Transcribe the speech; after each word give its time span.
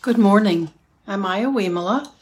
Good 0.00 0.16
morning. 0.16 0.70
I'm 1.08 1.26
Aya 1.26 1.48
Wimala, 1.48 2.12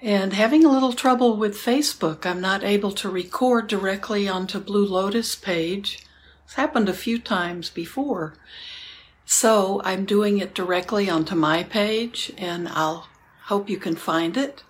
and 0.00 0.32
having 0.32 0.64
a 0.64 0.70
little 0.70 0.92
trouble 0.92 1.36
with 1.36 1.56
Facebook. 1.56 2.24
I'm 2.24 2.40
not 2.40 2.62
able 2.62 2.92
to 2.92 3.08
record 3.08 3.66
directly 3.66 4.28
onto 4.28 4.60
Blue 4.60 4.86
Lotus 4.86 5.34
page. 5.34 6.06
It's 6.44 6.54
happened 6.54 6.88
a 6.88 6.94
few 6.94 7.18
times 7.18 7.70
before. 7.70 8.34
So 9.26 9.82
I'm 9.84 10.04
doing 10.04 10.38
it 10.38 10.54
directly 10.54 11.10
onto 11.10 11.34
my 11.34 11.64
page, 11.64 12.32
and 12.38 12.68
I'll 12.68 13.08
hope 13.46 13.68
you 13.68 13.78
can 13.78 13.96
find 13.96 14.36
it. 14.36 14.62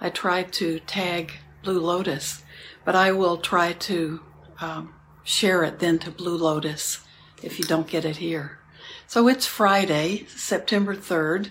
I 0.00 0.08
tried 0.08 0.54
to 0.54 0.80
tag 0.80 1.32
Blue 1.62 1.80
Lotus, 1.80 2.44
but 2.82 2.96
I 2.96 3.12
will 3.12 3.36
try 3.36 3.74
to 3.74 4.20
um, 4.62 4.94
share 5.22 5.64
it 5.64 5.80
then 5.80 5.98
to 5.98 6.10
Blue 6.10 6.38
Lotus 6.38 7.00
if 7.42 7.58
you 7.58 7.66
don't 7.66 7.86
get 7.86 8.06
it 8.06 8.16
here. 8.16 8.58
So 9.06 9.28
it's 9.28 9.46
Friday, 9.46 10.26
September 10.28 10.96
3rd, 10.96 11.50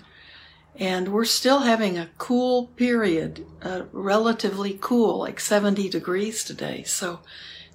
and 0.80 1.10
we're 1.10 1.26
still 1.26 1.60
having 1.62 1.98
a 1.98 2.10
cool 2.18 2.68
period, 2.76 3.46
uh, 3.64 3.84
relatively 3.92 4.78
cool, 4.80 5.20
like 5.20 5.40
70 5.40 5.90
degrees 5.90 6.44
today. 6.44 6.84
So 6.84 7.20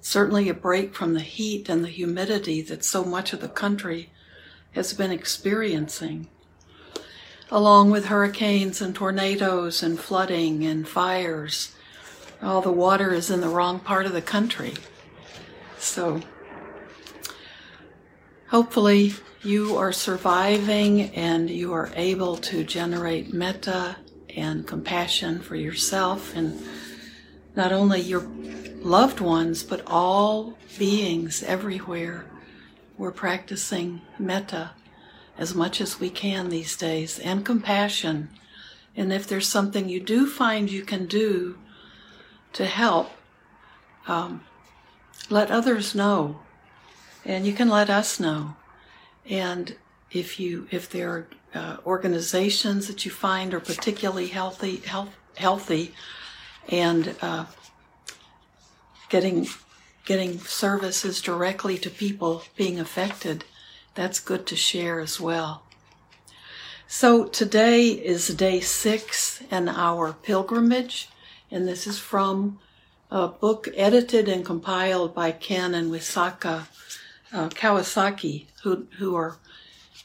certainly 0.01 0.47
a 0.47 0.53
break 0.53 0.95
from 0.95 1.13
the 1.13 1.19
heat 1.19 1.67
and 1.67 1.83
the 1.83 1.89
humidity 1.89 2.61
that 2.61 2.85
so 2.85 3.03
much 3.03 3.33
of 3.33 3.41
the 3.41 3.49
country 3.49 4.09
has 4.71 4.93
been 4.93 5.11
experiencing. 5.11 6.27
Along 7.51 7.91
with 7.91 8.05
hurricanes 8.05 8.81
and 8.81 8.95
tornadoes 8.95 9.83
and 9.83 9.99
flooding 9.99 10.65
and 10.65 10.87
fires, 10.87 11.75
all 12.41 12.61
the 12.61 12.71
water 12.71 13.13
is 13.13 13.29
in 13.29 13.41
the 13.41 13.49
wrong 13.49 13.79
part 13.79 14.05
of 14.05 14.13
the 14.13 14.21
country. 14.21 14.73
So 15.77 16.21
hopefully 18.53 19.11
you 19.41 19.75
are 19.75 19.91
surviving 19.91 21.09
and 21.15 21.49
you 21.49 21.73
are 21.73 21.89
able 21.95 22.37
to 22.37 22.63
generate 22.63 23.33
metta 23.33 23.95
and 24.35 24.67
compassion 24.67 25.39
for 25.39 25.55
yourself 25.55 26.35
and 26.35 26.61
not 27.55 27.71
only 27.71 27.99
your 27.99 28.21
loved 28.83 29.19
ones, 29.19 29.63
but 29.63 29.81
all 29.87 30.55
beings 30.77 31.41
everywhere. 31.41 32.27
We're 32.95 33.11
practicing 33.11 34.01
metta 34.19 34.73
as 35.35 35.55
much 35.55 35.81
as 35.81 35.99
we 35.99 36.11
can 36.11 36.49
these 36.49 36.77
days 36.77 37.17
and 37.17 37.43
compassion. 37.43 38.29
And 38.95 39.11
if 39.11 39.25
there's 39.25 39.49
something 39.49 39.89
you 39.89 39.99
do 39.99 40.27
find 40.27 40.69
you 40.69 40.83
can 40.83 41.07
do 41.07 41.57
to 42.53 42.67
help, 42.67 43.09
um, 44.07 44.41
let 45.31 45.49
others 45.49 45.95
know. 45.95 46.41
And 47.25 47.45
you 47.47 47.53
can 47.53 47.69
let 47.69 47.89
us 47.89 48.19
know. 48.19 48.55
And 49.29 49.75
if 50.11 50.39
you 50.39 50.67
if 50.71 50.89
there 50.89 51.09
are 51.09 51.27
uh, 51.53 51.77
organizations 51.85 52.87
that 52.87 53.05
you 53.05 53.11
find 53.11 53.53
are 53.53 53.59
particularly 53.59 54.27
healthy 54.27 54.77
health, 54.77 55.15
healthy 55.35 55.93
and 56.69 57.15
uh, 57.21 57.45
getting 59.09 59.47
getting 60.05 60.37
services 60.39 61.21
directly 61.21 61.77
to 61.77 61.89
people 61.89 62.43
being 62.57 62.79
affected, 62.79 63.45
that's 63.95 64.19
good 64.19 64.45
to 64.47 64.55
share 64.55 64.99
as 64.99 65.19
well. 65.19 65.63
So 66.87 67.25
today 67.25 67.87
is 67.87 68.27
day 68.27 68.59
six 68.59 69.41
in 69.49 69.69
our 69.69 70.13
pilgrimage, 70.13 71.09
and 71.49 71.67
this 71.67 71.87
is 71.87 71.97
from 71.97 72.59
a 73.09 73.27
book 73.27 73.69
edited 73.75 74.27
and 74.27 74.45
compiled 74.45 75.15
by 75.15 75.31
Ken 75.31 75.73
and 75.73 75.91
Visakha 75.91 76.67
uh, 77.33 77.49
Kawasaki, 77.49 78.45
who 78.63 78.87
who 78.97 79.15
are 79.15 79.37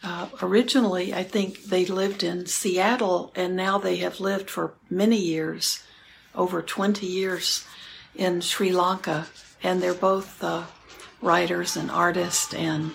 uh, 0.02 0.28
originally, 0.42 1.12
I 1.12 1.24
think 1.24 1.64
they 1.64 1.84
lived 1.84 2.22
in 2.22 2.46
Seattle, 2.46 3.32
and 3.34 3.56
now 3.56 3.78
they 3.78 3.96
have 3.96 4.20
lived 4.20 4.48
for 4.48 4.74
many 4.88 5.16
years, 5.16 5.82
over 6.34 6.62
20 6.62 7.04
years, 7.04 7.66
in 8.14 8.40
Sri 8.40 8.70
Lanka. 8.70 9.26
And 9.62 9.82
they're 9.82 9.94
both 9.94 10.42
uh, 10.42 10.64
writers 11.20 11.76
and 11.76 11.90
artists, 11.90 12.54
and 12.54 12.92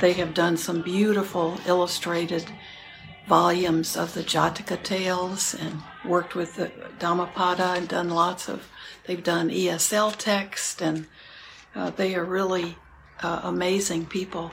they 0.00 0.12
have 0.14 0.34
done 0.34 0.58
some 0.58 0.82
beautiful 0.82 1.58
illustrated 1.66 2.44
volumes 3.26 3.96
of 3.96 4.12
the 4.12 4.22
Jataka 4.22 4.82
tales 4.82 5.54
and 5.54 5.80
worked 6.04 6.34
with 6.34 6.56
the 6.56 6.70
Dhammapada 6.98 7.74
and 7.76 7.88
done 7.88 8.10
lots 8.10 8.48
of, 8.48 8.68
they've 9.06 9.24
done 9.24 9.48
ESL 9.48 10.14
text, 10.16 10.82
and 10.82 11.06
uh, 11.74 11.90
they 11.90 12.14
are 12.14 12.24
really 12.24 12.76
uh, 13.22 13.40
amazing 13.44 14.06
people. 14.06 14.52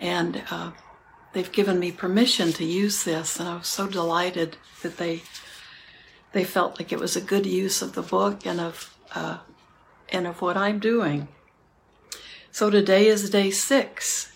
And 0.00 0.42
uh, 0.50 0.72
they've 1.32 1.52
given 1.52 1.78
me 1.78 1.92
permission 1.92 2.52
to 2.54 2.64
use 2.64 3.04
this, 3.04 3.38
and 3.38 3.48
I 3.48 3.56
was 3.56 3.68
so 3.68 3.86
delighted 3.86 4.56
that 4.82 4.96
they 4.96 5.22
they 6.32 6.44
felt 6.44 6.80
like 6.80 6.92
it 6.92 6.98
was 6.98 7.14
a 7.14 7.20
good 7.20 7.46
use 7.46 7.80
of 7.80 7.92
the 7.92 8.02
book 8.02 8.44
and 8.44 8.60
of 8.60 8.96
uh, 9.14 9.38
and 10.10 10.26
of 10.26 10.42
what 10.42 10.56
I'm 10.56 10.78
doing. 10.78 11.28
So 12.50 12.70
today 12.70 13.06
is 13.06 13.30
day 13.30 13.50
six, 13.50 14.32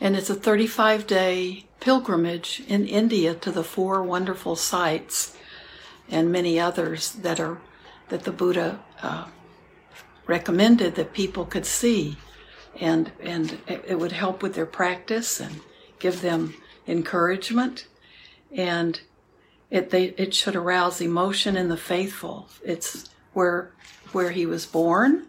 and 0.00 0.16
it's 0.16 0.30
a 0.30 0.34
35 0.34 1.06
day 1.06 1.64
pilgrimage 1.80 2.62
in 2.68 2.86
India 2.86 3.34
to 3.34 3.50
the 3.50 3.64
four 3.64 4.02
wonderful 4.02 4.56
sites 4.56 5.36
and 6.10 6.32
many 6.32 6.58
others 6.58 7.12
that 7.12 7.38
are 7.38 7.60
that 8.08 8.24
the 8.24 8.32
Buddha 8.32 8.80
uh, 9.02 9.26
recommended 10.28 10.94
that 10.94 11.12
people 11.12 11.44
could 11.44 11.66
see. 11.66 12.16
And 12.80 13.10
and 13.20 13.58
it 13.66 13.98
would 13.98 14.12
help 14.12 14.40
with 14.40 14.54
their 14.54 14.66
practice 14.66 15.40
and 15.40 15.60
give 15.98 16.20
them 16.20 16.54
encouragement. 16.86 17.88
And 18.52 19.00
it 19.68 19.90
they 19.90 20.14
it 20.16 20.34
should 20.34 20.54
arouse 20.54 21.00
emotion 21.00 21.56
in 21.56 21.68
the 21.68 21.76
faithful. 21.76 22.48
It's 22.64 23.10
where 23.32 23.72
where 24.12 24.30
he 24.30 24.46
was 24.46 24.64
born 24.64 25.26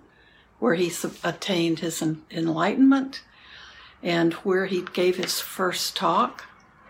where 0.60 0.76
he 0.76 0.92
attained 1.24 1.80
his 1.80 2.02
enlightenment 2.30 3.24
and 4.04 4.34
where 4.34 4.66
he 4.66 4.82
gave 4.94 5.16
his 5.16 5.40
first 5.40 5.96
talk 5.96 6.46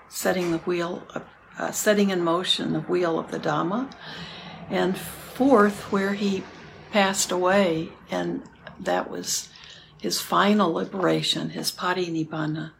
setting 0.09 0.51
the 0.51 0.57
wheel 0.59 1.03
uh, 1.57 1.71
setting 1.71 2.09
in 2.09 2.21
motion 2.21 2.73
the 2.73 2.79
wheel 2.81 3.19
of 3.19 3.31
the 3.31 3.39
dhamma. 3.39 3.91
And 4.69 4.97
fourth 4.97 5.91
where 5.91 6.13
he 6.13 6.43
passed 6.91 7.31
away 7.31 7.89
and 8.09 8.43
that 8.79 9.09
was 9.09 9.49
his 9.99 10.21
final 10.21 10.73
liberation, 10.73 11.49
his 11.49 11.71
parinibbana. 11.71 12.71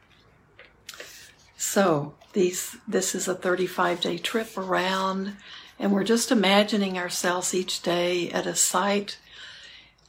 So 1.57 2.13
these, 2.33 2.77
this 2.87 3.13
is 3.13 3.27
a 3.27 3.35
35 3.35 4.01
day 4.01 4.17
trip 4.17 4.57
around, 4.57 5.35
and 5.77 5.91
we're 5.91 6.03
just 6.03 6.31
imagining 6.31 6.97
ourselves 6.97 7.53
each 7.53 7.81
day 7.81 8.29
at 8.31 8.47
a 8.47 8.55
site, 8.55 9.17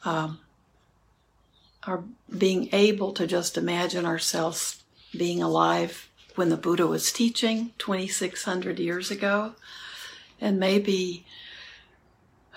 um, 0.05 0.39
are 1.85 2.05
being 2.37 2.69
able 2.73 3.13
to 3.13 3.27
just 3.27 3.57
imagine 3.57 4.07
ourselves 4.07 4.83
being 5.17 5.43
alive 5.43 6.09
when 6.37 6.51
the 6.51 6.57
Buddha 6.57 6.87
was 6.87 7.11
teaching 7.11 7.73
2,600 7.79 8.79
years 8.79 9.11
ago, 9.11 9.55
and 10.41 10.61
maybe 10.61 11.27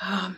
um, 0.02 0.38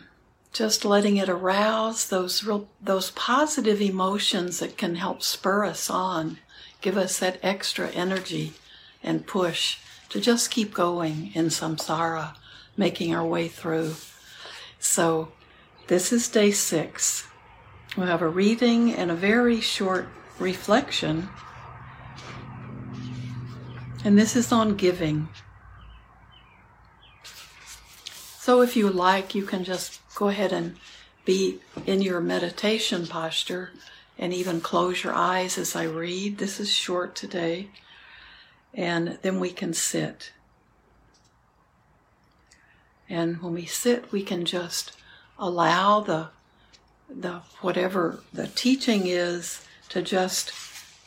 just 0.56 0.84
letting 0.84 1.16
it 1.16 1.28
arouse 1.28 2.08
those 2.08 2.44
real 2.44 2.68
those 2.80 3.10
positive 3.10 3.80
emotions 3.80 4.58
that 4.58 4.78
can 4.78 4.94
help 4.94 5.22
spur 5.22 5.64
us 5.64 5.90
on 5.90 6.38
give 6.80 6.96
us 6.96 7.18
that 7.18 7.38
extra 7.42 7.88
energy 7.90 8.52
and 9.02 9.26
push 9.26 9.78
to 10.08 10.20
just 10.20 10.50
keep 10.50 10.72
going 10.72 11.30
in 11.34 11.46
samsara 11.46 12.34
making 12.76 13.14
our 13.14 13.26
way 13.26 13.48
through. 13.48 13.94
So 14.78 15.32
this 15.86 16.12
is 16.12 16.28
day 16.28 16.50
six. 16.50 17.26
We'll 17.96 18.06
have 18.06 18.22
a 18.22 18.28
reading 18.28 18.92
and 18.92 19.10
a 19.10 19.14
very 19.14 19.60
short 19.60 20.08
reflection. 20.38 21.28
And 24.04 24.18
this 24.18 24.36
is 24.36 24.52
on 24.52 24.76
giving 24.76 25.28
so 28.46 28.62
if 28.62 28.76
you 28.76 28.88
like 28.88 29.34
you 29.34 29.42
can 29.42 29.64
just 29.64 30.00
go 30.14 30.28
ahead 30.28 30.52
and 30.52 30.76
be 31.24 31.58
in 31.84 32.00
your 32.00 32.20
meditation 32.20 33.04
posture 33.04 33.72
and 34.16 34.32
even 34.32 34.60
close 34.60 35.02
your 35.02 35.12
eyes 35.12 35.58
as 35.58 35.74
I 35.74 35.82
read. 35.82 36.38
This 36.38 36.60
is 36.60 36.70
short 36.70 37.16
today. 37.16 37.70
And 38.72 39.18
then 39.22 39.40
we 39.40 39.50
can 39.50 39.74
sit. 39.74 40.30
And 43.08 43.42
when 43.42 43.54
we 43.54 43.66
sit, 43.66 44.12
we 44.12 44.22
can 44.22 44.44
just 44.44 44.92
allow 45.40 45.98
the 45.98 46.28
the 47.08 47.40
whatever 47.62 48.20
the 48.32 48.46
teaching 48.46 49.08
is 49.08 49.66
to 49.88 50.02
just 50.02 50.52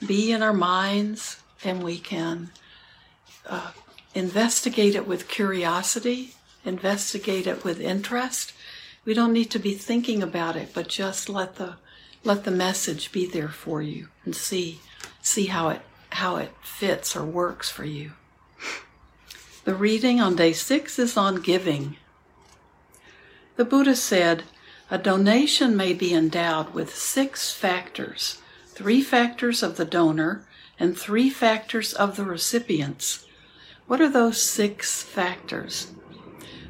be 0.05 0.33
in 0.33 0.41
our 0.41 0.53
minds 0.53 1.41
and 1.63 1.83
we 1.83 1.99
can 1.99 2.51
uh, 3.45 3.71
investigate 4.13 4.95
it 4.95 5.07
with 5.07 5.29
curiosity, 5.29 6.33
investigate 6.69 7.47
it 7.47 7.65
with 7.65 7.81
interest, 7.81 8.53
we 9.03 9.13
don't 9.13 9.33
need 9.33 9.51
to 9.51 9.59
be 9.59 9.73
thinking 9.73 10.23
about 10.23 10.55
it, 10.55 10.73
but 10.73 10.87
just 10.87 11.27
let 11.27 11.55
the 11.55 11.75
let 12.23 12.43
the 12.43 12.51
message 12.51 13.11
be 13.11 13.25
there 13.25 13.49
for 13.49 13.81
you 13.81 14.07
and 14.23 14.35
see 14.35 14.79
see 15.21 15.47
how 15.47 15.69
it 15.69 15.81
how 16.11 16.37
it 16.37 16.51
fits 16.61 17.15
or 17.15 17.25
works 17.25 17.69
for 17.69 17.85
you. 17.85 18.11
The 19.65 19.75
reading 19.75 20.21
on 20.21 20.35
day 20.35 20.53
six 20.53 20.97
is 20.97 21.17
on 21.17 21.41
giving. 21.41 21.97
The 23.57 23.65
Buddha 23.65 23.95
said, 23.95 24.43
a 24.89 24.97
donation 24.97 25.75
may 25.75 25.93
be 25.93 26.13
endowed 26.13 26.73
with 26.73 26.95
six 26.95 27.51
factors 27.51 28.41
three 28.79 29.01
factors 29.01 29.61
of 29.61 29.75
the 29.75 29.83
donor 29.83 30.45
and 30.79 30.97
three 30.97 31.29
factors 31.29 31.93
of 31.93 32.15
the 32.15 32.23
recipients. 32.23 33.25
What 33.87 33.99
are 33.99 34.07
those 34.07 34.41
six 34.41 35.03
factors? 35.03 35.91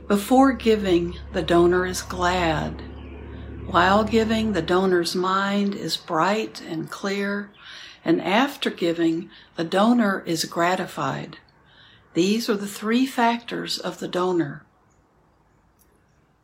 Before 0.10 0.54
giving, 0.54 1.20
the 1.34 1.44
donor 1.44 1.86
is 1.86 2.02
glad. 2.02 2.82
While 3.68 4.04
giving, 4.04 4.54
the 4.54 4.62
donor's 4.64 5.14
mind 5.14 5.76
is 5.76 5.98
bright 5.98 6.62
and 6.62 6.90
clear. 6.90 7.52
And 8.04 8.20
after 8.20 8.72
giving, 8.72 9.30
the 9.56 9.64
donor 9.64 10.24
is 10.26 10.46
gratified. 10.46 11.38
These 12.16 12.50
are 12.50 12.58
the 12.58 12.66
three 12.66 13.06
factors 13.06 13.78
of 13.78 14.00
the 14.00 14.08
donor. 14.08 14.66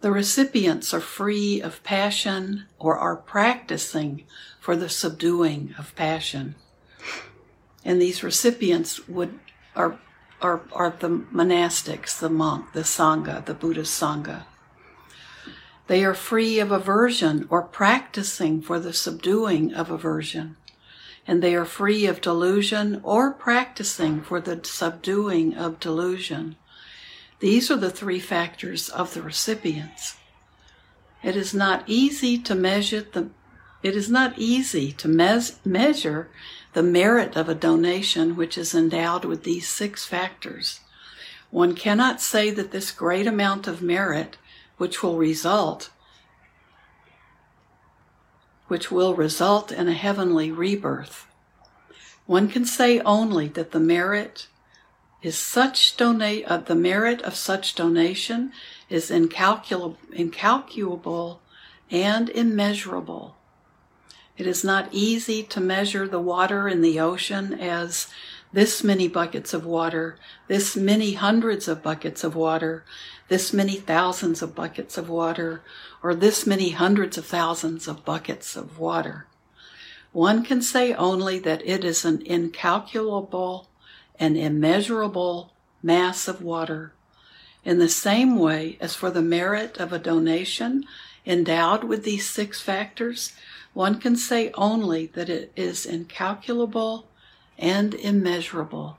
The 0.01 0.11
recipients 0.11 0.93
are 0.93 1.01
free 1.01 1.59
of 1.59 1.81
passion 1.81 2.65
or 2.77 2.99
are 2.99 3.15
practicing 3.15 4.25
for 4.59 4.75
the 4.75 4.89
subduing 4.89 5.73
of 5.79 5.95
passion. 5.95 6.53
And 7.83 7.99
these 7.99 8.23
recipients 8.23 9.07
would 9.07 9.39
are 9.75 9.99
are, 10.45 10.61
are 10.73 10.95
the 10.99 11.09
monastics, 11.09 12.19
the 12.19 12.29
monk, 12.29 12.73
the 12.73 12.81
sangha, 12.81 13.43
the 13.45 13.55
Buddhist 13.55 13.99
sangha. 13.99 14.43
They 15.87 16.05
are 16.05 16.13
free 16.13 16.59
of 16.59 16.71
aversion 16.71 17.47
or 17.49 17.63
practicing 17.63 18.61
for 18.61 18.79
the 18.79 18.93
subduing 18.93 19.73
of 19.73 19.89
aversion. 19.89 20.57
And 21.27 21.41
they 21.41 21.55
are 21.55 21.65
free 21.65 22.05
of 22.05 22.21
delusion 22.21 23.01
or 23.03 23.31
practicing 23.31 24.21
for 24.21 24.39
the 24.39 24.61
subduing 24.63 25.55
of 25.55 25.79
delusion. 25.79 26.55
These 27.39 27.71
are 27.71 27.77
the 27.77 27.89
three 27.89 28.19
factors 28.19 28.89
of 28.89 29.15
the 29.15 29.23
recipients. 29.23 30.17
It 31.23 31.35
is 31.35 31.55
not 31.55 31.83
easy 31.87 32.37
to 32.37 32.53
measure 32.53 33.01
the 33.01 33.29
it 33.83 33.95
is 33.95 34.09
not 34.09 34.33
easy 34.39 34.91
to 34.93 35.07
mes- 35.07 35.59
measure 35.63 36.27
the 36.75 36.83
merit 36.83 37.37
of 37.37 37.47
a 37.47 37.55
donation 37.55 38.35
which 38.35 38.57
is 38.57 38.75
endowed 38.75 39.23
with 39.23 39.45
these 39.45 39.65
six 39.65 40.05
factors. 40.05 40.81
One 41.49 41.73
cannot 41.73 42.19
say 42.19 42.51
that 42.51 42.71
this 42.71 42.91
great 42.91 43.25
amount 43.27 43.65
of 43.65 43.81
merit 43.81 44.35
which 44.75 45.01
will 45.01 45.17
result 45.17 45.89
which 48.67 48.91
will 48.91 49.15
result 49.15 49.71
in 49.71 49.87
a 49.87 49.93
heavenly 49.93 50.51
rebirth. 50.51 51.27
One 52.25 52.49
can 52.49 52.65
say 52.65 52.99
only 52.99 53.47
that 53.49 53.71
the 53.71 53.79
merit 53.79 54.47
is 55.21 55.37
such 55.37 55.95
donate 55.95 56.43
uh, 56.45 56.57
the 56.57 56.75
merit 56.75 57.21
of 57.21 57.35
such 57.35 57.75
donation 57.75 58.51
is 58.89 59.09
incalculable, 59.09 59.97
incalculable 60.11 61.41
and 61.89 62.27
immeasurable. 62.29 63.37
It 64.37 64.47
is 64.47 64.63
not 64.63 64.89
easy 64.91 65.43
to 65.43 65.61
measure 65.61 66.07
the 66.07 66.19
water 66.19 66.67
in 66.67 66.81
the 66.81 66.99
ocean 66.99 67.53
as 67.53 68.07
this 68.51 68.83
many 68.83 69.07
buckets 69.07 69.53
of 69.53 69.65
water, 69.65 70.17
this 70.47 70.75
many 70.75 71.13
hundreds 71.13 71.67
of 71.67 71.83
buckets 71.83 72.23
of 72.23 72.35
water, 72.35 72.83
this 73.27 73.53
many 73.53 73.75
thousands 73.75 74.41
of 74.41 74.55
buckets 74.55 74.97
of 74.97 75.09
water, 75.09 75.61
or 76.03 76.13
this 76.13 76.45
many 76.45 76.71
hundreds 76.71 77.17
of 77.17 77.25
thousands 77.25 77.87
of 77.87 78.05
buckets 78.05 78.55
of 78.55 78.77
water. 78.77 79.27
One 80.11 80.43
can 80.43 80.61
say 80.61 80.93
only 80.93 81.39
that 81.39 81.65
it 81.65 81.83
is 81.83 82.05
an 82.05 82.21
incalculable 82.25 83.67
an 84.19 84.35
immeasurable 84.35 85.51
mass 85.83 86.27
of 86.27 86.41
water. 86.41 86.93
In 87.63 87.79
the 87.79 87.89
same 87.89 88.37
way 88.37 88.77
as 88.79 88.95
for 88.95 89.09
the 89.09 89.21
merit 89.21 89.77
of 89.77 89.91
a 89.91 89.99
donation 89.99 90.85
endowed 91.25 91.83
with 91.83 92.03
these 92.03 92.29
six 92.29 92.61
factors, 92.61 93.33
one 93.75 93.99
can 93.99 94.15
say 94.15 94.51
only 94.53 95.05
that 95.07 95.29
it 95.29 95.51
is 95.57 95.85
incalculable 95.85 97.09
and 97.57 97.93
immeasurable. 97.93 98.97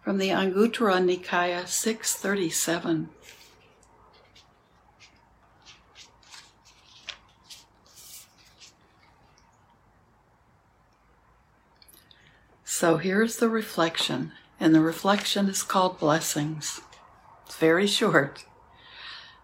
From 0.00 0.18
the 0.18 0.28
Anguttara 0.28 1.02
Nikaya 1.02 1.66
637. 1.66 3.08
So 12.64 12.98
here's 12.98 13.38
the 13.38 13.48
reflection, 13.48 14.30
and 14.60 14.72
the 14.72 14.80
reflection 14.80 15.48
is 15.48 15.64
called 15.64 15.98
blessings. 15.98 16.80
It's 17.44 17.56
very 17.56 17.88
short. 17.88 18.44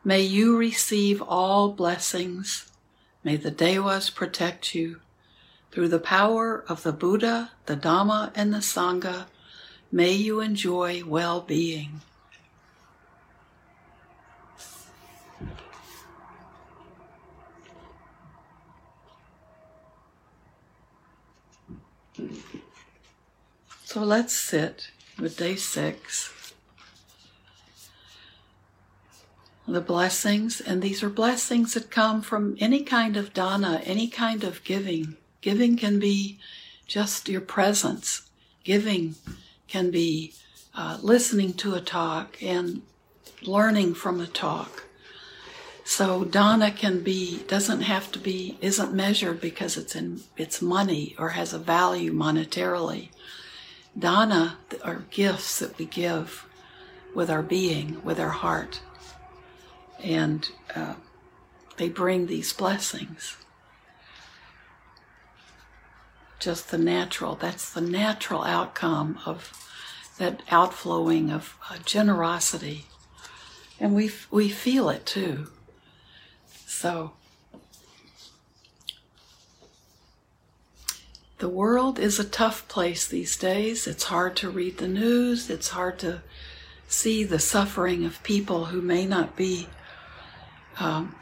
May 0.05 0.21
you 0.21 0.57
receive 0.57 1.21
all 1.21 1.73
blessings. 1.73 2.71
May 3.25 3.37
the 3.37 3.51
Devas 3.51 4.11
protect 4.11 4.75
you. 4.75 5.01
Through 5.73 5.89
the 5.89 5.99
power 5.99 6.63
of 6.69 6.83
the 6.83 6.93
Buddha, 6.93 7.53
the 7.65 7.75
Dhamma, 7.75 8.31
and 8.35 8.53
the 8.53 8.59
Sangha, 8.59 9.27
may 9.91 10.13
you 10.13 10.41
enjoy 10.41 11.03
well 11.05 11.41
being. 11.41 12.03
So 23.85 24.03
let's 24.03 24.37
sit 24.37 24.91
with 25.19 25.39
day 25.39 25.57
six. 25.57 26.34
The 29.75 29.81
blessings, 29.81 30.61
and 30.61 30.81
these 30.81 31.03
are 31.03 31.11
blessings 31.11 31.75
that 31.75 31.91
come 31.91 32.23
from 32.23 32.57
any 32.61 32.85
kind 32.85 33.17
of 33.17 33.35
dana, 33.35 33.83
any 33.85 34.07
kind 34.07 34.45
of 34.45 34.63
giving. 34.63 35.17
Giving 35.41 35.77
can 35.77 35.99
be 35.99 36.39
just 36.87 37.29
your 37.29 37.41
presence. 37.41 38.31
Giving 38.63 39.17
can 39.67 39.91
be 39.91 40.33
uh, 40.77 40.99
listening 41.03 41.55
to 41.55 41.75
a 41.75 41.81
talk 41.81 42.41
and 42.41 42.83
learning 43.43 43.95
from 43.95 44.21
a 44.21 44.29
talk. 44.29 44.85
So 45.85 46.23
dana 46.23 46.71
can 46.71 47.03
be 47.03 47.43
doesn't 47.49 47.81
have 47.81 48.13
to 48.13 48.21
be 48.21 48.57
isn't 48.61 48.95
measured 48.95 49.41
because 49.41 49.77
it's 49.77 49.97
in 49.97 50.21
it's 50.37 50.63
money 50.63 51.17
or 51.19 51.31
has 51.31 51.53
a 51.53 51.59
value 51.59 52.13
monetarily. 52.13 53.09
Dana 53.99 54.59
are 54.85 55.07
gifts 55.11 55.59
that 55.59 55.77
we 55.77 55.87
give 55.87 56.47
with 57.13 57.29
our 57.29 57.43
being, 57.43 58.01
with 58.05 58.21
our 58.21 58.37
heart. 58.45 58.81
And 60.05 60.49
uh, 60.77 60.95
they 61.79 61.89
bring 61.89 62.27
these 62.27 62.53
blessings. 62.53 63.39
Just 66.39 66.71
the 66.71 66.79
natural, 66.79 67.35
that's 67.37 67.73
the 67.73 67.81
natural 67.81 68.45
outcome 68.45 69.19
of 69.25 69.51
that 70.19 70.43
outflowing 70.51 71.33
of 71.33 71.57
uh, 71.71 71.79
generosity. 71.85 72.85
And 73.81 73.95
we, 73.95 74.11
we 74.31 74.51
feel 74.51 74.91
it 74.91 75.07
too. 75.07 75.49
So, 76.67 77.13
The 81.45 81.51
world 81.51 81.99
is 81.99 82.19
a 82.19 82.25
tough 82.25 82.67
place 82.69 83.07
these 83.07 83.37
days. 83.37 83.87
It's 83.87 84.05
hard 84.05 84.35
to 84.37 84.49
read 84.49 84.79
the 84.79 84.89
news. 84.89 85.51
It's 85.51 85.69
hard 85.69 85.99
to 85.99 86.23
see 86.89 87.23
the 87.23 87.39
suffering 87.39 88.07
of 88.07 88.23
people 88.23 88.65
who 88.65 88.81
may 88.81 89.05
not 89.05 89.37
be 89.37 89.69
um, 90.79 91.15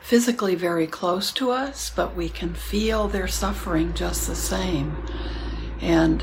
physically 0.00 0.54
very 0.54 0.86
close 0.86 1.32
to 1.32 1.50
us, 1.50 1.90
but 1.94 2.16
we 2.16 2.28
can 2.28 2.54
feel 2.54 3.08
their 3.08 3.28
suffering 3.28 3.92
just 3.94 4.26
the 4.26 4.34
same. 4.34 4.96
And 5.80 6.22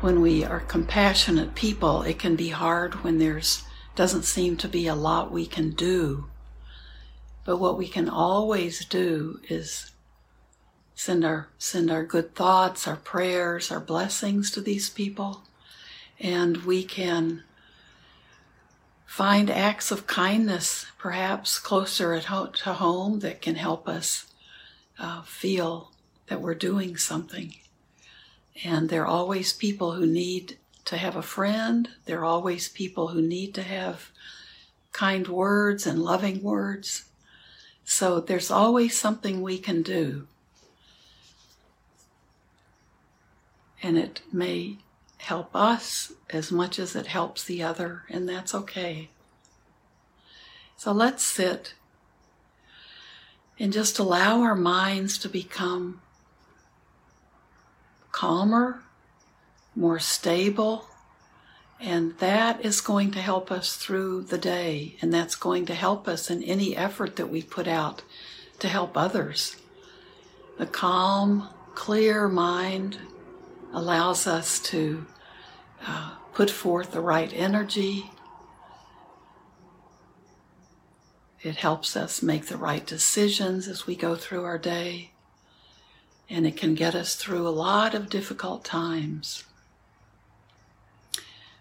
when 0.00 0.20
we 0.20 0.44
are 0.44 0.60
compassionate 0.60 1.54
people, 1.54 2.02
it 2.02 2.18
can 2.18 2.36
be 2.36 2.50
hard 2.50 3.02
when 3.02 3.18
there's 3.18 3.64
doesn't 3.94 4.24
seem 4.24 4.56
to 4.56 4.68
be 4.68 4.86
a 4.86 4.94
lot 4.94 5.30
we 5.30 5.46
can 5.46 5.70
do. 5.70 6.26
But 7.44 7.58
what 7.58 7.78
we 7.78 7.86
can 7.86 8.08
always 8.08 8.84
do 8.84 9.40
is 9.48 9.92
send 10.94 11.24
our 11.24 11.48
send 11.58 11.90
our 11.90 12.04
good 12.04 12.34
thoughts, 12.34 12.86
our 12.88 12.96
prayers, 12.96 13.70
our 13.70 13.80
blessings 13.80 14.50
to 14.52 14.60
these 14.60 14.88
people, 14.88 15.42
and 16.18 16.58
we 16.58 16.84
can 16.84 17.42
find 19.14 19.48
acts 19.48 19.92
of 19.92 20.08
kindness, 20.08 20.86
perhaps 20.98 21.60
closer 21.60 22.14
at 22.14 22.24
ho- 22.24 22.46
to 22.48 22.72
home, 22.72 23.20
that 23.20 23.40
can 23.40 23.54
help 23.54 23.88
us 23.88 24.26
uh, 24.98 25.22
feel 25.22 25.92
that 26.26 26.40
we're 26.40 26.52
doing 26.52 26.96
something. 26.96 27.54
And 28.64 28.88
there 28.88 29.02
are 29.02 29.06
always 29.06 29.52
people 29.52 29.92
who 29.92 30.04
need 30.04 30.58
to 30.86 30.96
have 30.96 31.14
a 31.14 31.22
friend. 31.22 31.88
There 32.06 32.18
are 32.22 32.24
always 32.24 32.68
people 32.68 33.08
who 33.08 33.22
need 33.22 33.54
to 33.54 33.62
have 33.62 34.10
kind 34.90 35.28
words 35.28 35.86
and 35.86 36.02
loving 36.02 36.42
words. 36.42 37.04
So 37.84 38.18
there's 38.18 38.50
always 38.50 38.98
something 38.98 39.42
we 39.42 39.58
can 39.58 39.82
do 39.82 40.26
and 43.84 43.98
it 43.98 44.22
may 44.32 44.78
help 45.24 45.54
us 45.54 46.12
as 46.30 46.52
much 46.52 46.78
as 46.78 46.94
it 46.94 47.06
helps 47.06 47.44
the 47.44 47.62
other, 47.62 48.02
and 48.08 48.28
that's 48.28 48.54
okay. 48.54 49.10
So 50.76 50.92
let's 50.92 51.22
sit 51.22 51.74
and 53.58 53.72
just 53.72 53.98
allow 53.98 54.40
our 54.40 54.54
minds 54.54 55.18
to 55.18 55.28
become 55.28 56.00
calmer, 58.12 58.82
more 59.74 59.98
stable, 59.98 60.86
and 61.80 62.16
that 62.18 62.64
is 62.64 62.80
going 62.80 63.10
to 63.12 63.20
help 63.20 63.50
us 63.50 63.76
through 63.76 64.22
the 64.22 64.38
day, 64.38 64.96
and 65.00 65.12
that's 65.12 65.34
going 65.34 65.66
to 65.66 65.74
help 65.74 66.06
us 66.06 66.30
in 66.30 66.42
any 66.42 66.76
effort 66.76 67.16
that 67.16 67.30
we 67.30 67.42
put 67.42 67.66
out 67.66 68.02
to 68.58 68.68
help 68.68 68.96
others. 68.96 69.56
The 70.58 70.66
calm, 70.66 71.48
clear 71.74 72.28
mind 72.28 72.98
allows 73.74 74.26
us 74.26 74.60
to 74.60 75.04
uh, 75.86 76.12
put 76.32 76.48
forth 76.48 76.92
the 76.92 77.00
right 77.00 77.32
energy. 77.34 78.10
It 81.42 81.56
helps 81.56 81.96
us 81.96 82.22
make 82.22 82.46
the 82.46 82.56
right 82.56 82.86
decisions 82.86 83.68
as 83.68 83.86
we 83.86 83.96
go 83.96 84.14
through 84.14 84.44
our 84.44 84.56
day, 84.56 85.10
and 86.30 86.46
it 86.46 86.56
can 86.56 86.74
get 86.74 86.94
us 86.94 87.16
through 87.16 87.46
a 87.46 87.50
lot 87.50 87.94
of 87.94 88.08
difficult 88.08 88.64
times. 88.64 89.44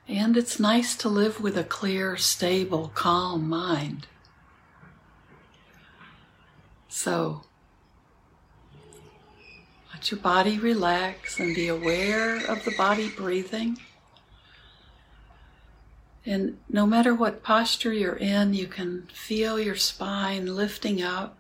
And 0.08 0.38
it's 0.38 0.60
nice 0.60 0.96
to 0.98 1.10
live 1.10 1.42
with 1.42 1.58
a 1.58 1.64
clear, 1.64 2.16
stable, 2.16 2.92
calm 2.94 3.50
mind. 3.50 4.08
So, 6.88 7.42
let 9.94 10.10
your 10.10 10.20
body 10.20 10.58
relax 10.58 11.40
and 11.40 11.54
be 11.54 11.68
aware 11.68 12.38
of 12.50 12.66
the 12.66 12.74
body 12.76 13.10
breathing. 13.10 13.78
And 16.26 16.58
no 16.70 16.88
matter 16.88 17.14
what 17.14 17.44
posture 17.44 17.94
you're 17.94 18.16
in, 18.16 18.54
you 18.54 18.66
can 18.68 19.08
feel 19.14 19.60
your 19.60 19.76
spine 19.76 20.56
lifting 20.56 21.02
up, 21.02 21.38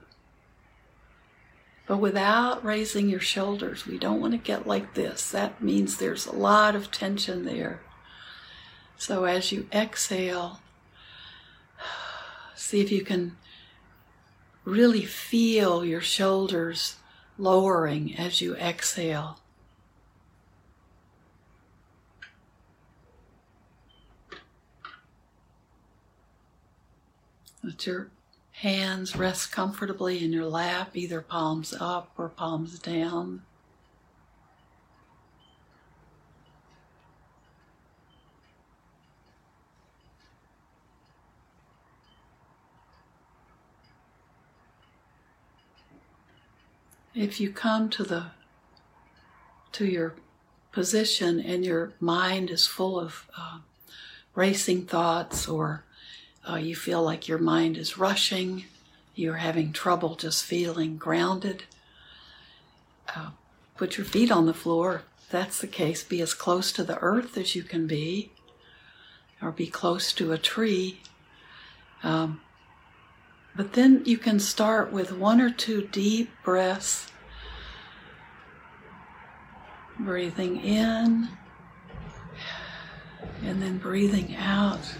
but 1.87 1.97
without 1.97 2.63
raising 2.63 3.09
your 3.09 3.19
shoulders. 3.19 3.87
We 3.87 3.97
don't 3.97 4.21
want 4.21 4.33
to 4.33 4.37
get 4.37 4.67
like 4.67 4.93
this. 4.93 5.31
That 5.31 5.61
means 5.61 5.97
there's 5.97 6.27
a 6.27 6.35
lot 6.35 6.75
of 6.75 6.91
tension 6.91 7.45
there. 7.45 7.81
So 8.97 9.23
as 9.23 9.51
you 9.51 9.67
exhale, 9.73 10.59
see 12.55 12.81
if 12.81 12.91
you 12.91 13.03
can 13.03 13.35
really 14.65 15.05
feel 15.05 15.83
your 15.83 16.01
shoulders 16.01 16.97
lowering 17.37 18.15
as 18.17 18.41
you 18.41 18.55
exhale. 18.55 19.39
Let 27.63 27.85
your 27.85 28.09
hands 28.51 29.15
rest 29.15 29.51
comfortably 29.51 30.23
in 30.23 30.33
your 30.33 30.45
lap, 30.45 30.95
either 30.95 31.21
palms 31.21 31.73
up 31.79 32.11
or 32.17 32.29
palms 32.29 32.77
down. 32.77 33.43
If 47.15 47.39
you 47.39 47.49
come 47.51 47.89
to 47.89 48.03
the 48.03 48.25
to 49.71 49.85
your 49.85 50.15
position 50.71 51.39
and 51.39 51.65
your 51.65 51.93
mind 51.99 52.49
is 52.49 52.65
full 52.67 52.99
of 52.99 53.27
uh, 53.37 53.59
racing 54.35 54.85
thoughts 54.85 55.47
or 55.47 55.83
uh, 56.49 56.55
you 56.55 56.75
feel 56.75 57.01
like 57.01 57.27
your 57.27 57.37
mind 57.37 57.77
is 57.77 57.97
rushing 57.97 58.65
you're 59.15 59.35
having 59.35 59.71
trouble 59.71 60.15
just 60.15 60.43
feeling 60.43 60.97
grounded 60.97 61.63
uh, 63.15 63.29
put 63.75 63.97
your 63.97 64.05
feet 64.05 64.31
on 64.31 64.45
the 64.45 64.53
floor. 64.53 65.03
If 65.19 65.29
that's 65.29 65.59
the 65.59 65.67
case. 65.67 66.03
Be 66.03 66.21
as 66.21 66.33
close 66.33 66.71
to 66.73 66.83
the 66.83 66.97
earth 66.99 67.37
as 67.37 67.55
you 67.55 67.63
can 67.63 67.87
be 67.87 68.31
or 69.41 69.51
be 69.51 69.67
close 69.67 70.13
to 70.13 70.31
a 70.31 70.37
tree. 70.37 71.01
Um, 72.01 72.41
but 73.55 73.73
then 73.73 74.01
you 74.05 74.17
can 74.17 74.39
start 74.39 74.91
with 74.91 75.11
one 75.11 75.39
or 75.39 75.49
two 75.49 75.87
deep 75.91 76.31
breaths. 76.43 77.11
Breathing 79.99 80.59
in 80.59 81.29
and 83.43 83.61
then 83.61 83.77
breathing 83.77 84.35
out. 84.35 84.95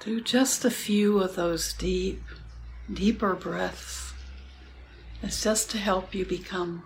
Do 0.00 0.20
just 0.20 0.64
a 0.64 0.70
few 0.70 1.20
of 1.20 1.36
those 1.36 1.74
deep, 1.74 2.22
deeper 2.92 3.34
breaths. 3.34 4.14
It's 5.22 5.42
just 5.42 5.70
to 5.72 5.78
help 5.78 6.14
you 6.14 6.24
become 6.24 6.84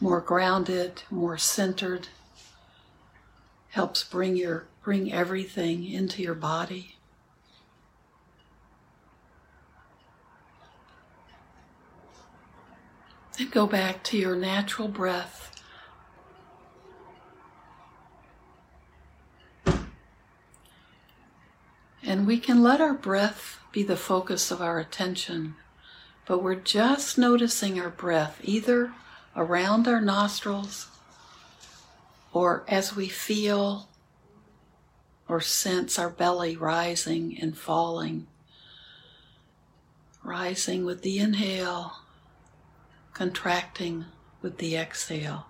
more 0.00 0.20
grounded, 0.20 1.02
more 1.10 1.38
centered. 1.38 2.08
Helps 3.70 4.04
bring 4.04 4.36
your 4.36 4.66
bring 4.82 5.12
everything 5.12 5.84
into 5.84 6.22
your 6.22 6.34
body. 6.34 6.96
Then 13.36 13.50
go 13.50 13.66
back 13.66 14.02
to 14.04 14.16
your 14.16 14.34
natural 14.34 14.88
breath. 14.88 15.44
And 22.02 22.26
we 22.26 22.38
can 22.38 22.62
let 22.62 22.80
our 22.80 22.94
breath 22.94 23.60
be 23.70 23.82
the 23.82 23.96
focus 23.96 24.50
of 24.50 24.62
our 24.62 24.78
attention, 24.78 25.56
but 26.24 26.42
we're 26.42 26.54
just 26.54 27.18
noticing 27.18 27.78
our 27.78 27.90
breath 27.90 28.40
either 28.42 28.92
around 29.36 29.86
our 29.86 30.00
nostrils 30.00 30.88
or 32.32 32.64
as 32.68 32.94
we 32.94 33.08
feel 33.08 33.88
or 35.28 35.40
sense 35.40 35.98
our 35.98 36.08
belly 36.08 36.56
rising 36.56 37.38
and 37.40 37.56
falling. 37.56 38.26
Rising 40.24 40.84
with 40.84 41.02
the 41.02 41.18
inhale, 41.18 41.98
contracting 43.12 44.06
with 44.42 44.58
the 44.58 44.76
exhale. 44.76 45.46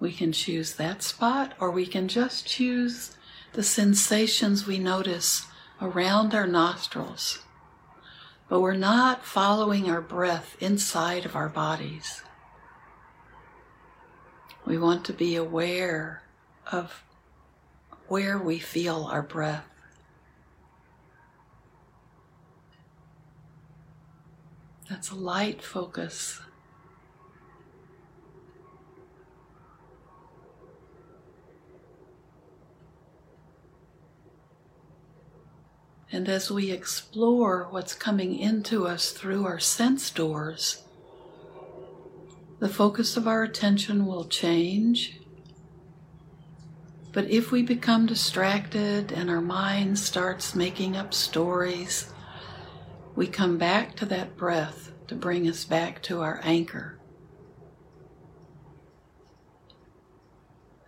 We 0.00 0.12
can 0.12 0.32
choose 0.32 0.74
that 0.74 1.02
spot, 1.02 1.54
or 1.58 1.70
we 1.70 1.86
can 1.86 2.08
just 2.08 2.46
choose 2.46 3.16
the 3.52 3.62
sensations 3.62 4.66
we 4.66 4.78
notice 4.78 5.46
around 5.80 6.34
our 6.34 6.46
nostrils 6.46 7.43
but 8.54 8.60
we're 8.60 8.76
not 8.76 9.24
following 9.24 9.90
our 9.90 10.00
breath 10.00 10.56
inside 10.60 11.26
of 11.26 11.34
our 11.34 11.48
bodies. 11.48 12.22
We 14.64 14.78
want 14.78 15.04
to 15.06 15.12
be 15.12 15.34
aware 15.34 16.22
of 16.70 17.02
where 18.06 18.38
we 18.38 18.60
feel 18.60 19.08
our 19.10 19.22
breath. 19.22 19.64
That's 24.88 25.10
a 25.10 25.16
light 25.16 25.60
focus. 25.60 26.40
And 36.14 36.28
as 36.28 36.48
we 36.48 36.70
explore 36.70 37.66
what's 37.70 37.92
coming 37.92 38.38
into 38.38 38.86
us 38.86 39.10
through 39.10 39.46
our 39.46 39.58
sense 39.58 40.10
doors, 40.10 40.84
the 42.60 42.68
focus 42.68 43.16
of 43.16 43.26
our 43.26 43.42
attention 43.42 44.06
will 44.06 44.24
change. 44.24 45.18
But 47.10 47.28
if 47.28 47.50
we 47.50 47.64
become 47.64 48.06
distracted 48.06 49.10
and 49.10 49.28
our 49.28 49.40
mind 49.40 49.98
starts 49.98 50.54
making 50.54 50.96
up 50.96 51.12
stories, 51.12 52.14
we 53.16 53.26
come 53.26 53.58
back 53.58 53.96
to 53.96 54.06
that 54.06 54.36
breath 54.36 54.92
to 55.08 55.16
bring 55.16 55.48
us 55.48 55.64
back 55.64 56.00
to 56.02 56.20
our 56.20 56.38
anchor. 56.44 56.96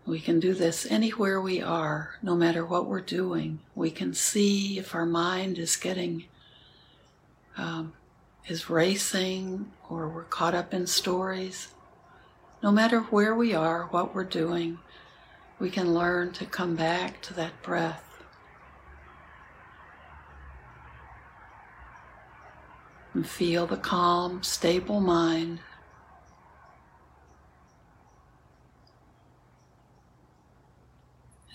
We 0.06 0.20
can 0.20 0.38
do 0.38 0.54
this 0.54 0.86
anywhere 0.86 1.40
we 1.40 1.60
are, 1.60 2.14
no 2.22 2.36
matter 2.36 2.64
what 2.64 2.86
we're 2.86 3.00
doing. 3.00 3.58
We 3.74 3.90
can 3.90 4.14
see 4.14 4.78
if 4.78 4.94
our 4.94 5.04
mind 5.04 5.58
is 5.58 5.74
getting, 5.74 6.26
um, 7.56 7.92
is 8.46 8.70
racing, 8.70 9.72
or 9.90 10.08
we're 10.08 10.22
caught 10.22 10.54
up 10.54 10.72
in 10.72 10.86
stories. 10.86 11.74
No 12.62 12.70
matter 12.70 13.00
where 13.00 13.34
we 13.34 13.52
are, 13.52 13.86
what 13.86 14.14
we're 14.14 14.22
doing, 14.22 14.78
we 15.58 15.70
can 15.70 15.92
learn 15.92 16.32
to 16.34 16.46
come 16.46 16.76
back 16.76 17.20
to 17.22 17.34
that 17.34 17.60
breath. 17.64 18.04
And 23.12 23.26
feel 23.26 23.66
the 23.66 23.76
calm, 23.76 24.44
stable 24.44 25.00
mind. 25.00 25.58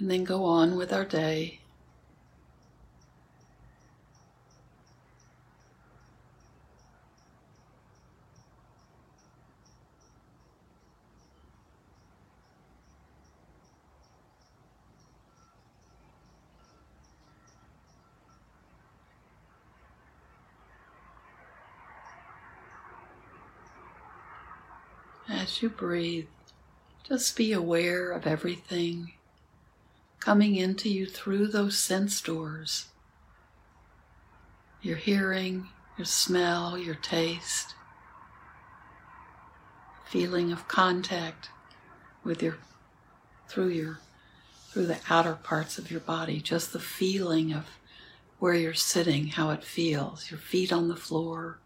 And 0.01 0.09
then 0.09 0.23
go 0.23 0.45
on 0.45 0.77
with 0.77 0.91
our 0.91 1.05
day. 1.05 1.59
As 25.29 25.61
you 25.61 25.69
breathe, 25.69 26.25
just 27.03 27.37
be 27.37 27.53
aware 27.53 28.11
of 28.11 28.25
everything 28.25 29.13
coming 30.21 30.55
into 30.55 30.87
you 30.87 31.05
through 31.05 31.47
those 31.47 31.77
sense 31.77 32.21
doors. 32.21 32.85
Your 34.81 34.97
hearing, 34.97 35.67
your 35.97 36.05
smell, 36.05 36.77
your 36.77 36.95
taste, 36.95 37.75
feeling 40.05 40.51
of 40.51 40.67
contact 40.67 41.49
with 42.23 42.41
your 42.41 42.57
through 43.47 43.69
your 43.69 43.99
through 44.69 44.85
the 44.85 44.99
outer 45.09 45.33
parts 45.33 45.77
of 45.77 45.91
your 45.91 45.99
body, 45.99 46.39
just 46.39 46.71
the 46.71 46.79
feeling 46.79 47.51
of 47.51 47.65
where 48.39 48.53
you're 48.53 48.73
sitting, 48.73 49.27
how 49.27 49.49
it 49.49 49.63
feels, 49.63 50.31
your 50.31 50.39
feet 50.39 50.71
on 50.71 50.87
the 50.87 50.95
floor, 50.95 51.59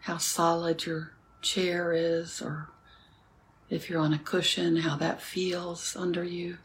how 0.00 0.18
solid 0.18 0.84
your 0.84 1.12
chair 1.40 1.92
is, 1.92 2.42
or 2.42 2.68
if 3.70 3.90
you're 3.90 4.00
on 4.00 4.14
a 4.14 4.18
cushion, 4.18 4.76
how 4.76 4.96
that 4.96 5.20
feels 5.20 5.94
under 5.96 6.24
you. 6.24 6.58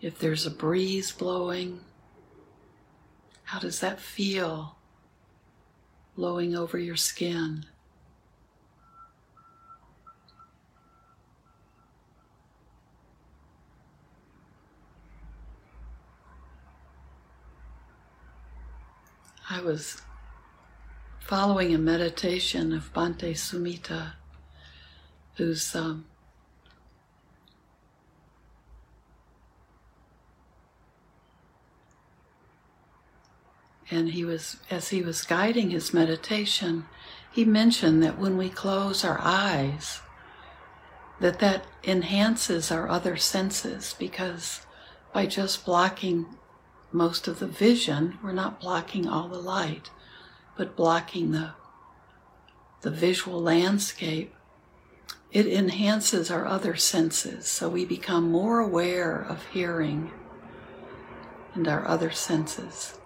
If 0.00 0.18
there's 0.18 0.46
a 0.46 0.50
breeze 0.50 1.12
blowing, 1.12 1.80
how 3.44 3.58
does 3.58 3.80
that 3.80 4.00
feel 4.00 4.76
blowing 6.16 6.56
over 6.56 6.78
your 6.78 6.96
skin? 6.96 7.66
I 19.48 19.60
was 19.60 20.00
following 21.30 21.72
a 21.72 21.78
meditation 21.78 22.72
of 22.72 22.92
Bhante 22.92 23.32
Sumita, 23.36 24.14
who's 25.36 25.76
um, 25.76 26.04
and 33.92 34.08
he 34.08 34.24
was 34.24 34.56
as 34.72 34.88
he 34.88 35.02
was 35.02 35.22
guiding 35.22 35.70
his 35.70 35.94
meditation 35.94 36.86
he 37.30 37.44
mentioned 37.44 38.02
that 38.02 38.18
when 38.18 38.36
we 38.36 38.48
close 38.48 39.04
our 39.04 39.20
eyes 39.22 40.00
that 41.20 41.38
that 41.38 41.64
enhances 41.84 42.72
our 42.72 42.88
other 42.88 43.16
senses 43.16 43.94
because 44.00 44.66
by 45.12 45.26
just 45.26 45.64
blocking 45.64 46.26
most 46.92 47.28
of 47.28 47.38
the 47.38 47.46
vision. 47.46 48.18
We're 48.22 48.32
not 48.32 48.60
blocking 48.60 49.06
all 49.08 49.28
the 49.28 49.38
light, 49.38 49.90
but 50.60 50.76
blocking 50.76 51.32
the, 51.32 51.52
the 52.82 52.90
visual 52.90 53.40
landscape. 53.40 54.34
It 55.32 55.46
enhances 55.46 56.30
our 56.30 56.46
other 56.46 56.76
senses, 56.76 57.46
so 57.46 57.66
we 57.70 57.86
become 57.86 58.30
more 58.30 58.58
aware 58.58 59.16
of 59.18 59.46
hearing 59.46 60.10
and 61.54 61.66
our 61.66 61.88
other 61.88 62.10
senses. 62.10 62.99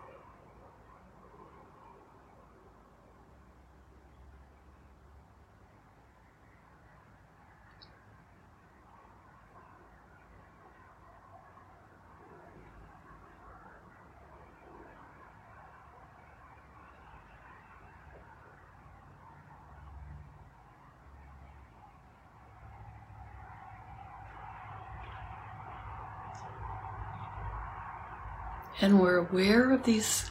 And 28.81 29.01
we're 29.01 29.19
aware 29.19 29.71
of 29.71 29.85
these 29.85 30.31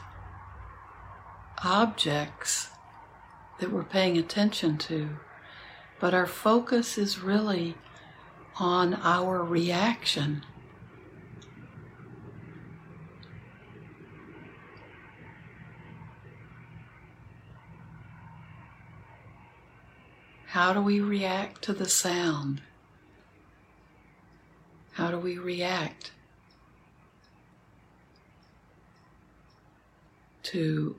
objects 1.64 2.70
that 3.60 3.72
we're 3.72 3.84
paying 3.84 4.18
attention 4.18 4.78
to, 4.78 5.18
but 6.00 6.14
our 6.14 6.28
focus 6.28 6.98
is 6.98 7.20
really 7.20 7.76
on 8.60 8.94
our 8.96 9.44
reaction. 9.44 10.44
How 20.48 20.72
do 20.72 20.82
we 20.82 21.00
react 21.00 21.64
to 21.64 21.74
the 21.74 21.90
sound? 21.90 22.62
How 24.92 25.10
do 25.10 25.18
we 25.18 25.40
react 25.40 26.12
to 30.54 30.96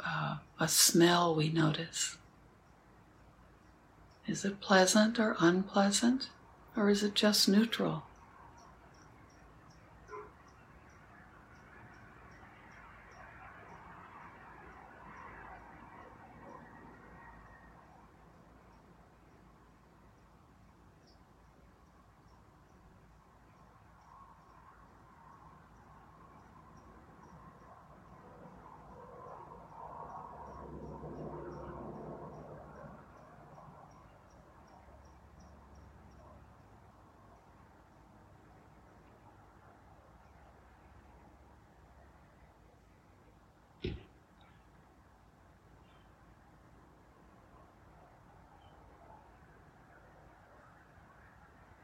uh, 0.00 0.36
a 0.58 0.68
smell 0.68 1.34
we 1.34 1.50
notice. 1.50 2.16
Is 4.26 4.44
it 4.44 4.60
pleasant 4.60 5.20
or 5.20 5.36
unpleasant, 5.38 6.30
or 6.74 6.88
is 6.88 7.02
it 7.02 7.14
just 7.14 7.46
neutral? 7.48 8.04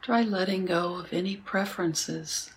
Try 0.03 0.23
letting 0.23 0.65
go 0.65 0.95
of 0.95 1.13
any 1.13 1.37
preferences 1.37 2.49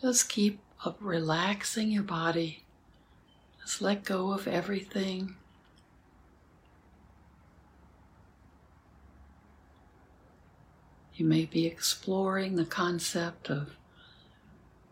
Just 0.00 0.28
keep 0.28 0.60
up 0.84 0.98
relaxing 1.00 1.90
your 1.90 2.02
body. 2.02 2.62
Just 3.60 3.80
let 3.80 4.04
go 4.04 4.32
of 4.32 4.46
everything. 4.46 5.36
You 11.14 11.24
may 11.24 11.46
be 11.46 11.66
exploring 11.66 12.56
the 12.56 12.66
concept 12.66 13.48
of 13.48 13.70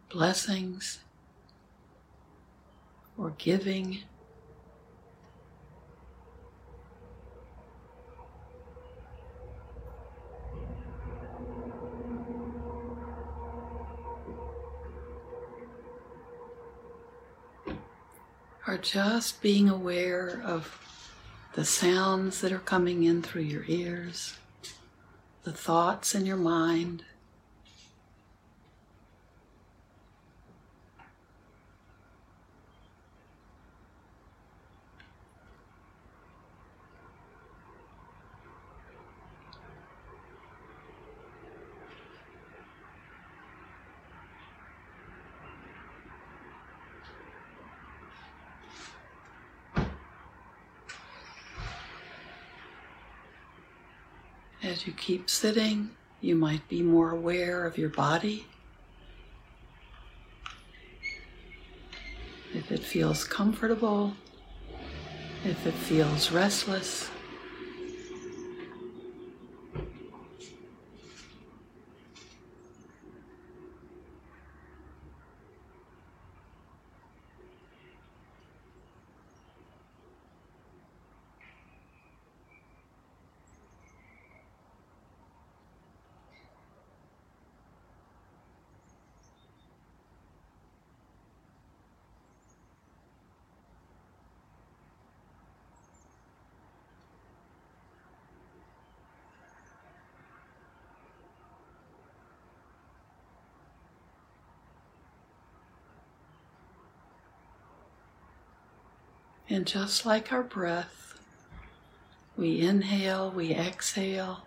blessings 0.09 1.01
or 3.19 3.35
giving. 3.37 3.99
Just 18.85 19.42
being 19.42 19.68
aware 19.68 20.40
of 20.44 20.79
the 21.55 21.64
sounds 21.64 22.40
that 22.42 22.53
are 22.53 22.59
coming 22.59 23.05
in 23.05 23.23
through 23.23 23.42
your 23.42 23.64
ears 23.66 24.37
the 25.44 25.53
thoughts 25.53 26.14
in 26.14 26.25
your 26.27 26.38
mind. 26.38 27.05
As 54.64 54.87
you 54.87 54.94
keep 54.94 55.29
sitting, 55.29 55.90
you 56.22 56.35
might 56.35 56.66
be 56.68 56.81
more 56.81 57.11
aware 57.11 57.66
of 57.66 57.77
your 57.77 57.90
body. 57.90 58.46
If 62.55 62.72
it 62.72 62.81
feels 62.81 63.24
comfortable, 63.24 64.14
if 65.44 65.66
it 65.66 65.74
feels 65.74 66.33
restless. 66.33 67.11
And 109.48 109.66
just 109.66 110.07
like 110.07 110.33
our 110.33 110.42
breath, 110.42 111.18
we 112.37 112.61
inhale, 112.61 113.30
we 113.30 113.54
exhale. 113.54 114.46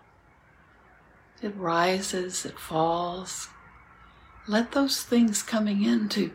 It 1.40 1.54
rises, 1.56 2.44
it 2.44 2.58
falls. 2.58 3.48
Let 4.46 4.72
those 4.72 5.02
things 5.02 5.42
coming 5.42 5.84
into 5.84 6.32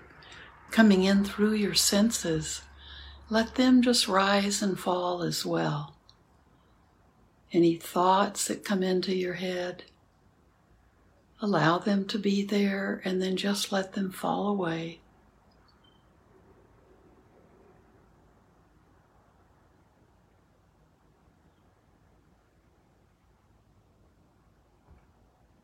coming 0.73 1.03
in 1.03 1.23
through 1.23 1.53
your 1.53 1.75
senses, 1.75 2.63
let 3.29 3.53
them 3.55 3.83
just 3.83 4.07
rise 4.07 4.59
and 4.59 4.79
fall 4.79 5.21
as 5.21 5.45
well. 5.45 5.93
Any 7.51 7.75
thoughts 7.75 8.47
that 8.47 8.65
come 8.65 8.81
into 8.81 9.15
your 9.15 9.35
head, 9.35 9.83
allow 11.39 11.77
them 11.77 12.05
to 12.05 12.17
be 12.17 12.43
there 12.43 13.03
and 13.05 13.21
then 13.21 13.37
just 13.37 13.71
let 13.71 13.93
them 13.93 14.11
fall 14.11 14.47
away. 14.47 14.99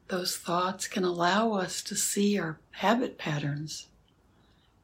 Those 0.10 0.36
thoughts 0.36 0.88
can 0.88 1.04
allow 1.04 1.54
us 1.54 1.82
to 1.84 1.95
see 1.95 2.38
our 2.38 2.60
habit 2.72 3.17
patterns, 3.17 3.88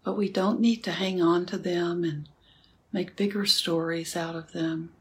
but 0.04 0.16
we 0.16 0.30
don't 0.30 0.60
need 0.60 0.84
to 0.84 0.92
hang 0.92 1.22
on 1.22 1.46
to 1.48 1.58
them 1.58 2.04
and 2.04 2.30
make 2.94 3.16
bigger 3.16 3.46
stories 3.46 4.16
out 4.16 4.36
of 4.36 4.52
them. 4.54 4.92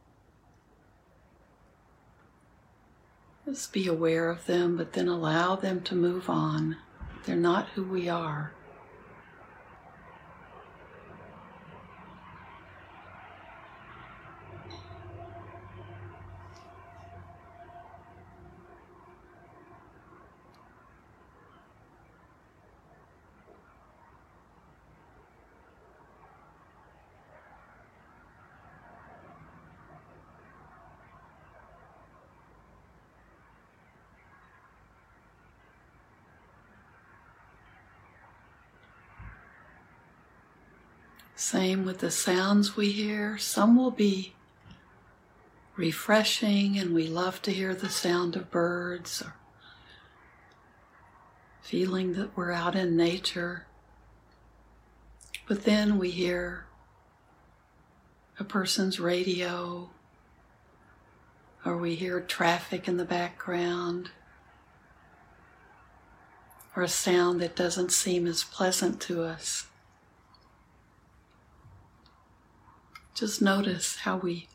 Just 3.44 3.74
be 3.74 3.86
aware 3.86 4.30
of 4.30 4.46
them, 4.46 4.78
but 4.78 4.94
then 4.94 5.08
allow 5.08 5.56
them 5.56 5.82
to 5.82 5.94
move 5.94 6.30
on. 6.30 6.78
They're 7.26 7.36
not 7.36 7.68
who 7.74 7.84
we 7.84 8.08
are. 8.08 8.52
Same 41.36 41.84
with 41.84 41.98
the 41.98 42.10
sounds 42.10 42.76
we 42.76 42.92
hear. 42.92 43.38
Some 43.38 43.76
will 43.76 43.90
be 43.90 44.34
refreshing, 45.76 46.78
and 46.78 46.94
we 46.94 47.08
love 47.08 47.42
to 47.42 47.50
hear 47.50 47.74
the 47.74 47.88
sound 47.88 48.36
of 48.36 48.50
birds 48.50 49.20
or 49.20 49.34
feeling 51.60 52.12
that 52.12 52.36
we're 52.36 52.52
out 52.52 52.76
in 52.76 52.96
nature. 52.96 53.66
But 55.48 55.64
then 55.64 55.98
we 55.98 56.10
hear 56.10 56.66
a 58.38 58.44
person's 58.44 59.00
radio, 59.00 59.90
or 61.64 61.76
we 61.76 61.94
hear 61.94 62.20
traffic 62.20 62.86
in 62.86 62.96
the 62.96 63.04
background, 63.04 64.10
or 66.76 66.82
a 66.82 66.88
sound 66.88 67.40
that 67.40 67.56
doesn't 67.56 67.92
seem 67.92 68.26
as 68.26 68.44
pleasant 68.44 69.00
to 69.02 69.22
us. 69.22 69.66
Just 73.14 73.40
notice 73.40 73.96
how 73.98 74.16
we 74.16 74.48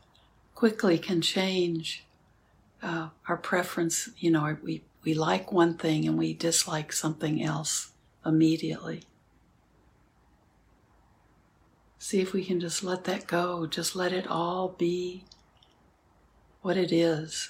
quickly 0.54 0.98
can 0.98 1.22
change 1.22 2.04
uh, 2.84 3.10
our 3.28 3.38
preference. 3.38 4.10
You 4.18 4.32
know, 4.32 4.58
we, 4.62 4.84
we 5.04 5.14
like 5.14 5.52
one 5.52 5.76
thing 5.76 6.06
and 6.06 6.18
we 6.18 6.34
dislike 6.34 6.92
something 6.92 7.42
else 7.42 7.92
immediately. 8.26 9.04
See 11.98 12.22
if 12.22 12.34
we 12.34 12.44
can 12.44 12.60
just 12.60 12.84
let 12.84 13.06
that 13.06 13.28
go, 13.28 13.66
just 13.66 13.96
let 13.96 14.14
it 14.14 14.28
all 14.28 14.70
be 14.70 15.24
what 16.62 16.78
it 16.78 16.92
is. 16.92 17.50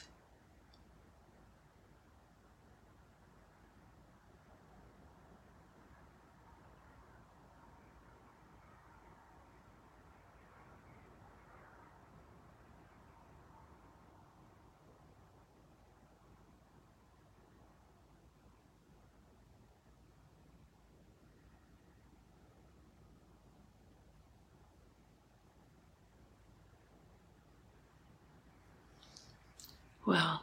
Well, 30.10 30.42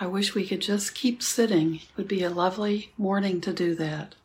I 0.00 0.08
wish 0.08 0.34
we 0.34 0.44
could 0.44 0.60
just 0.60 0.96
keep 0.96 1.22
sitting. 1.22 1.76
It 1.76 1.82
would 1.96 2.08
be 2.08 2.24
a 2.24 2.30
lovely 2.30 2.90
morning 2.98 3.40
to 3.42 3.52
do 3.52 3.76
that. 3.76 4.16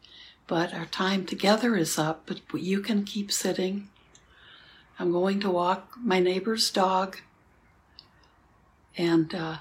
But 0.48 0.74
our 0.74 0.88
time 0.88 1.28
together 1.28 1.76
is 1.76 2.00
up, 2.00 2.26
but 2.26 2.60
you 2.60 2.80
can 2.80 3.04
keep 3.04 3.32
sitting. 3.32 3.90
I'm 4.98 5.12
going 5.12 5.42
to 5.42 5.52
walk 5.52 5.94
my 6.02 6.20
neighbor's 6.20 6.72
dog, 6.72 7.20
and 8.98 9.36
uh, 9.36 9.58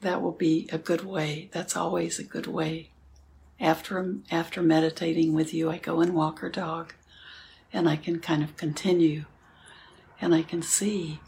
that 0.00 0.22
will 0.22 0.32
be 0.32 0.70
a 0.72 0.78
good 0.78 1.04
way. 1.04 1.50
That's 1.52 1.76
always 1.76 2.18
a 2.18 2.24
good 2.24 2.46
way. 2.46 2.88
After, 3.60 4.16
after 4.30 4.62
meditating 4.62 5.34
with 5.34 5.52
you, 5.52 5.70
I 5.70 5.76
go 5.76 6.00
and 6.00 6.14
walk 6.14 6.38
her 6.38 6.48
dog, 6.48 6.94
and 7.74 7.90
I 7.90 7.96
can 7.96 8.20
kind 8.20 8.42
of 8.42 8.56
continue, 8.56 9.26
and 10.18 10.34
I 10.34 10.40
can 10.40 10.62
see, 10.62 11.20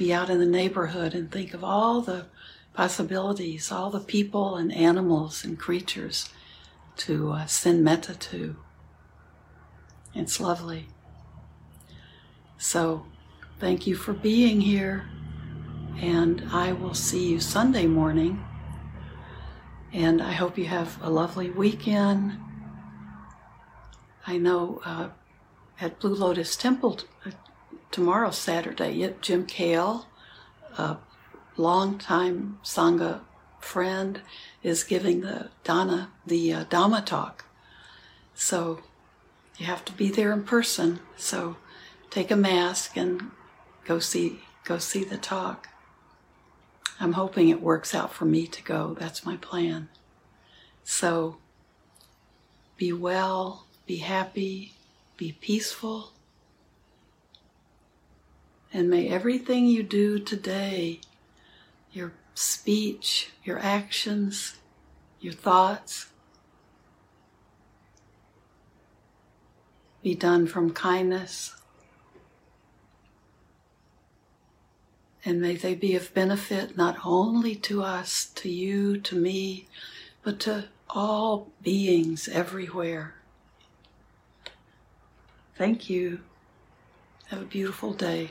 be 0.00 0.14
out 0.14 0.30
in 0.30 0.38
the 0.38 0.46
neighborhood 0.46 1.12
and 1.12 1.30
think 1.30 1.52
of 1.52 1.62
all 1.62 2.00
the 2.00 2.24
possibilities, 2.72 3.70
all 3.70 3.90
the 3.90 4.00
people 4.00 4.56
and 4.56 4.72
animals 4.74 5.44
and 5.44 5.58
creatures 5.58 6.30
to 6.96 7.32
uh, 7.32 7.44
send 7.44 7.84
metta 7.84 8.14
to. 8.14 8.56
It's 10.14 10.40
lovely. 10.40 10.86
So, 12.56 13.04
thank 13.58 13.86
you 13.86 13.94
for 13.94 14.14
being 14.14 14.62
here, 14.62 15.06
and 16.00 16.44
I 16.50 16.72
will 16.72 16.94
see 16.94 17.28
you 17.30 17.38
Sunday 17.38 17.86
morning. 17.86 18.42
And 19.92 20.22
I 20.22 20.32
hope 20.32 20.56
you 20.56 20.64
have 20.64 20.98
a 21.02 21.10
lovely 21.10 21.50
weekend. 21.50 22.38
I 24.26 24.38
know 24.38 24.80
uh, 24.82 25.08
at 25.78 26.00
Blue 26.00 26.14
Lotus 26.14 26.56
Temple 26.56 27.00
tomorrow, 27.90 28.30
Saturday, 28.30 29.14
Jim 29.20 29.46
Kale, 29.46 30.06
a 30.78 30.98
longtime 31.56 32.58
Sangha 32.62 33.20
friend, 33.60 34.20
is 34.62 34.84
giving 34.84 35.20
the 35.20 35.50
Dana, 35.64 36.10
the 36.26 36.52
uh, 36.52 36.64
Dhamma 36.64 37.04
talk. 37.04 37.44
So 38.34 38.80
you 39.58 39.66
have 39.66 39.84
to 39.84 39.92
be 39.92 40.10
there 40.10 40.32
in 40.32 40.44
person. 40.44 41.00
So 41.16 41.56
take 42.08 42.30
a 42.30 42.36
mask 42.36 42.96
and 42.96 43.30
go 43.84 43.98
see 43.98 44.40
go 44.64 44.78
see 44.78 45.04
the 45.04 45.18
talk. 45.18 45.68
I'm 46.98 47.14
hoping 47.14 47.48
it 47.48 47.62
works 47.62 47.94
out 47.94 48.12
for 48.12 48.24
me 48.24 48.46
to 48.46 48.62
go. 48.62 48.96
That's 48.98 49.24
my 49.24 49.36
plan. 49.36 49.88
So 50.84 51.38
be 52.76 52.92
well, 52.92 53.66
be 53.86 53.98
happy, 53.98 54.74
be 55.16 55.32
peaceful. 55.32 56.12
And 58.72 58.88
may 58.88 59.08
everything 59.08 59.66
you 59.66 59.82
do 59.82 60.18
today, 60.18 61.00
your 61.92 62.12
speech, 62.34 63.30
your 63.42 63.58
actions, 63.58 64.58
your 65.20 65.32
thoughts, 65.32 66.06
be 70.02 70.14
done 70.14 70.46
from 70.46 70.72
kindness. 70.72 71.54
And 75.24 75.40
may 75.40 75.56
they 75.56 75.74
be 75.74 75.94
of 75.96 76.14
benefit 76.14 76.76
not 76.76 76.98
only 77.04 77.54
to 77.56 77.82
us, 77.82 78.26
to 78.36 78.48
you, 78.48 78.98
to 79.00 79.16
me, 79.16 79.66
but 80.22 80.40
to 80.40 80.68
all 80.88 81.48
beings 81.62 82.28
everywhere. 82.28 83.14
Thank 85.56 85.90
you. 85.90 86.20
Have 87.26 87.42
a 87.42 87.44
beautiful 87.44 87.92
day. 87.92 88.30